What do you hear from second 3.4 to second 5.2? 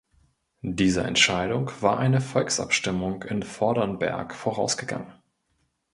Vordernberg vorausgegangen.